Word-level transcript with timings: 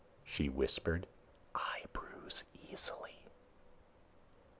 she 0.25 0.49
whispered. 0.49 1.05
"I 1.53 1.83
bruise 1.93 2.43
easily...." 2.67 3.23